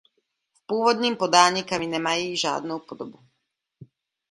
V 0.53 0.61
původním 0.65 1.15
podání 1.15 1.63
kami 1.63 1.87
nemají 1.87 2.37
žádnou 2.37 2.79
podobu. 2.79 3.19